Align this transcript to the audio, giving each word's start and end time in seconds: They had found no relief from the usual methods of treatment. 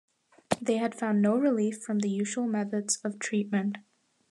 They 0.59 0.77
had 0.77 0.95
found 0.95 1.21
no 1.21 1.37
relief 1.37 1.83
from 1.83 1.99
the 1.99 2.09
usual 2.09 2.47
methods 2.47 2.97
of 3.05 3.19
treatment. 3.19 3.77